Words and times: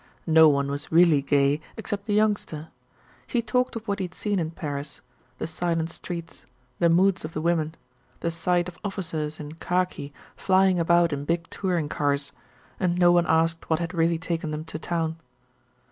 No 0.25 0.49
one 0.49 0.71
was 0.71 0.91
really 0.91 1.21
gay 1.21 1.61
except 1.77 2.05
the 2.07 2.15
Youngster. 2.15 2.69
He 3.27 3.43
talked 3.43 3.75
of 3.75 3.87
what 3.87 3.99
he 3.99 4.05
had 4.05 4.15
seen 4.15 4.39
in 4.39 4.49
Paris 4.49 5.01
the 5.37 5.45
silent 5.45 5.91
streets 5.91 6.47
the 6.79 6.89
moods 6.89 7.23
of 7.23 7.33
the 7.33 7.39
women 7.41 7.75
the 8.21 8.31
sight 8.31 8.67
of 8.67 8.79
officers 8.83 9.39
in 9.39 9.51
khaki 9.51 10.11
flying 10.35 10.79
about 10.79 11.13
in 11.13 11.23
big 11.23 11.47
touring 11.51 11.87
cars 11.87 12.31
and 12.79 12.97
no 12.97 13.11
one 13.11 13.27
asked 13.27 13.69
what 13.69 13.77
had 13.77 13.93
really 13.93 14.17
taken 14.17 14.49
them 14.49 14.65
to 14.65 14.79
town. 14.79 15.17